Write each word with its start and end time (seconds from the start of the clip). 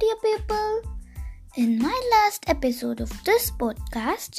dear 0.00 0.16
people. 0.22 0.82
In 1.56 1.78
my 1.78 2.00
last 2.10 2.44
episode 2.48 3.00
of 3.00 3.10
this 3.24 3.50
podcast, 3.50 4.38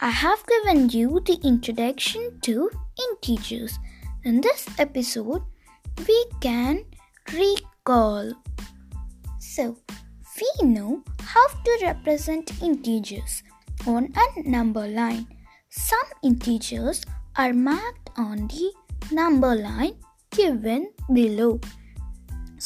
I 0.00 0.10
have 0.10 0.44
given 0.46 0.88
you 0.90 1.20
the 1.24 1.38
introduction 1.42 2.38
to 2.42 2.70
integers. 3.08 3.78
In 4.24 4.40
this 4.40 4.66
episode, 4.78 5.42
we 6.06 6.18
can 6.40 6.84
recall. 7.32 8.32
So, 9.38 9.76
we 10.40 10.68
know 10.68 11.02
how 11.20 11.46
to 11.48 11.78
represent 11.82 12.62
integers 12.62 13.42
on 13.86 14.12
a 14.14 14.48
number 14.48 14.86
line. 14.86 15.26
Some 15.68 16.08
integers 16.22 17.04
are 17.36 17.52
marked 17.52 18.10
on 18.16 18.48
the 18.48 18.72
number 19.12 19.54
line 19.54 19.96
given 20.30 20.92
below. 21.12 21.60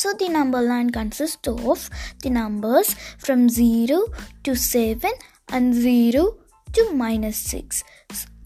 So 0.00 0.14
the 0.14 0.30
number 0.30 0.62
line 0.62 0.88
consists 0.88 1.46
of 1.46 1.90
the 2.22 2.30
numbers 2.30 2.94
from 3.18 3.50
0 3.50 4.06
to 4.44 4.54
7 4.56 5.10
and 5.50 5.74
0 5.74 6.36
to 6.72 6.92
minus 6.94 7.36
6. 7.36 7.84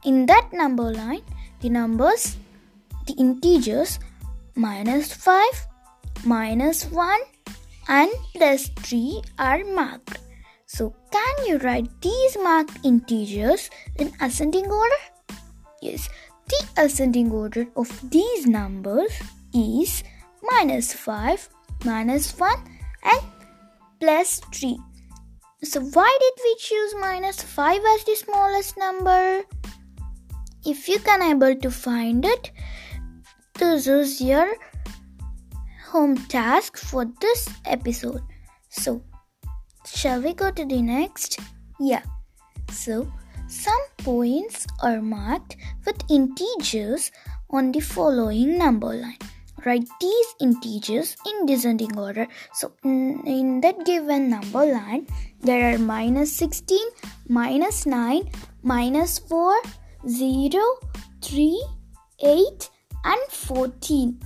In 0.05 0.27
that 0.27 0.53
number 0.53 0.91
line, 0.93 1.23
the 1.61 1.69
numbers, 1.69 2.37
the 3.07 3.13
integers 3.13 4.01
minus 4.57 5.15
5, 5.15 5.45
minus 6.25 6.87
1 6.91 7.21
and 7.87 8.11
plus 8.35 8.67
3 8.81 9.23
are 9.39 9.63
marked. 9.63 10.19
So 10.67 10.93
can 11.13 11.47
you 11.47 11.59
write 11.59 11.89
these 12.01 12.37
marked 12.43 12.81
integers 12.83 13.71
in 13.95 14.11
ascending 14.21 14.67
order? 14.67 15.03
Yes, 15.81 16.09
the 16.49 16.67
ascending 16.79 17.31
order 17.31 17.69
of 17.77 18.11
these 18.11 18.45
numbers 18.45 19.13
is 19.55 20.03
minus 20.55 20.93
5, 20.95 21.49
minus 21.85 22.39
1 22.39 22.51
and 23.03 23.23
plus 23.99 24.41
3. 24.53 24.79
So 25.65 25.81
why 25.81 26.19
did 26.21 26.45
we 26.45 26.57
choose 26.59 26.95
minus 27.01 27.43
5 27.43 27.81
as 27.95 28.05
the 28.05 28.15
smallest 28.15 28.77
number? 28.77 29.43
If 30.65 30.89
you 30.89 30.99
can 31.01 31.23
able 31.23 31.57
to 31.57 31.71
find 31.71 32.25
it, 32.25 32.53
this 33.55 33.89
is 33.89 34.21
your 34.21 34.55
home 35.87 36.17
task 36.29 36.79
for 36.79 37.05
this 37.21 37.49
episode. 37.65 38.23
So 38.69 39.03
shall 39.87 40.23
we 40.23 40.35
go 40.35 40.51
to 40.53 40.65
the 40.65 40.81
next? 40.81 41.41
Yeah. 41.81 42.03
So 42.71 43.13
some 43.49 43.85
points 43.99 44.67
are 44.83 45.03
marked 45.03 45.57
with 45.85 45.97
integers 46.09 47.11
on 47.51 47.73
the 47.73 47.81
following 47.81 48.57
number 48.57 48.95
line 48.95 49.34
write 49.65 49.89
these 50.01 50.35
integers 50.41 51.17
in 51.27 51.47
descending 51.47 51.97
order. 51.99 52.27
So 52.53 52.73
in 52.85 53.61
that 53.63 53.85
given 53.85 54.31
number 54.31 54.65
line, 54.65 55.07
there 55.41 55.75
are 55.75 55.79
minus 55.79 56.35
16, 56.37 56.79
minus 57.29 57.87
9, 57.87 58.31
minus 58.63 59.19
4, 59.19 59.61
0, 60.09 60.63
3, 61.23 61.67
8, 62.21 62.71
and 63.05 63.21
14. 63.31 64.21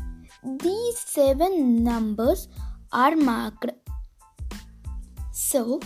These 0.60 0.98
seven 0.98 1.82
numbers 1.82 2.48
are 2.92 3.16
marked. 3.16 3.70
So 5.32 5.80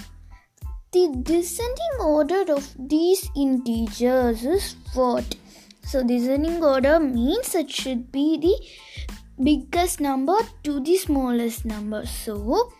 the 0.92 1.08
descending 1.22 1.96
order 2.00 2.44
of 2.52 2.74
these 2.78 3.30
integers 3.34 4.44
is 4.44 4.76
what? 4.94 5.36
So 5.84 6.02
descending 6.02 6.62
order 6.62 7.00
means 7.00 7.54
it 7.54 7.70
should 7.70 8.12
be 8.12 8.38
the 8.38 9.14
biggest 9.42 10.00
number 10.00 10.36
to 10.64 10.80
the 10.80 10.96
smallest 10.96 11.64
number. 11.64 12.06
So, 12.06 12.72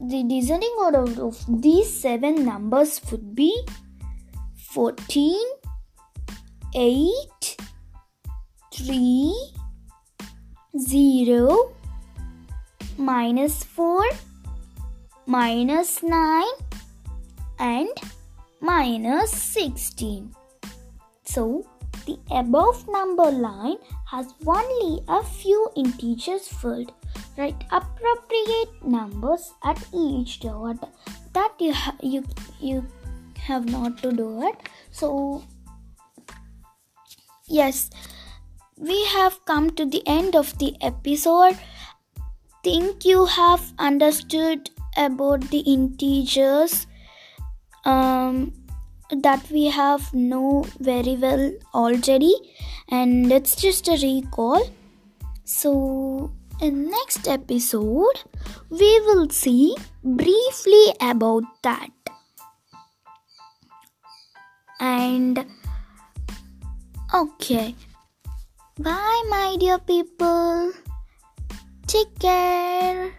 the 0.00 0.22
descending 0.24 0.74
order 0.78 1.04
of 1.22 1.38
these 1.48 1.88
seven 2.00 2.44
numbers 2.44 3.00
would 3.10 3.34
be 3.34 3.52
14, 4.72 5.34
8, 6.74 7.56
3, 8.74 9.52
0, 10.78 11.72
minus 12.96 13.64
4, 13.64 14.04
minus 15.26 16.02
9, 16.02 16.44
and 17.58 17.88
minus 18.60 19.30
16. 19.32 20.34
So, 21.24 21.66
the 22.08 22.18
above 22.42 22.84
number 22.96 23.30
line 23.30 23.78
has 24.12 24.34
only 24.46 25.00
a 25.08 25.22
few 25.22 25.70
integers 25.76 26.48
filled. 26.48 26.92
Write 27.36 27.64
appropriate 27.70 28.84
numbers 28.84 29.52
at 29.62 29.82
each 29.94 30.40
dot. 30.40 30.88
That 31.34 31.52
you 31.66 31.72
ha- 31.72 31.96
you 32.02 32.24
you 32.60 32.84
have 33.48 33.70
not 33.76 33.98
to 34.02 34.12
do 34.12 34.28
it. 34.48 34.68
So 34.90 35.42
yes, 37.46 37.90
we 38.76 39.04
have 39.16 39.38
come 39.44 39.70
to 39.82 39.86
the 39.96 40.02
end 40.06 40.36
of 40.36 40.56
the 40.58 40.74
episode. 40.80 41.58
Think 42.64 43.04
you 43.04 43.26
have 43.26 43.72
understood 43.78 44.70
about 44.96 45.48
the 45.50 45.60
integers. 45.60 46.86
Um, 47.84 48.52
that 49.10 49.50
we 49.50 49.66
have 49.66 50.12
know 50.12 50.64
very 50.78 51.16
well 51.16 51.52
already 51.74 52.34
and 52.88 53.32
it's 53.32 53.56
just 53.56 53.88
a 53.88 53.96
recall. 54.02 54.62
So 55.44 56.32
in 56.60 56.90
next 56.90 57.26
episode 57.28 58.20
we 58.70 59.00
will 59.00 59.28
see 59.30 59.76
briefly 60.04 60.94
about 61.00 61.44
that. 61.62 61.90
And 64.80 65.44
okay. 67.14 67.74
Bye 68.78 69.22
my 69.28 69.56
dear 69.58 69.78
people. 69.78 70.72
Take 71.86 72.18
care 72.18 73.12